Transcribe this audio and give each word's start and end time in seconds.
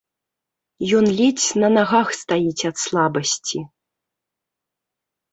Ён 0.99 1.05
ледзь 1.17 1.49
на 1.63 1.67
нагах 1.77 2.07
стаіць 2.21 2.65
ад 2.69 2.75
слабасці. 2.85 3.59